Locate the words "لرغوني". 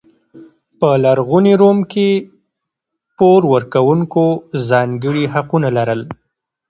1.03-1.53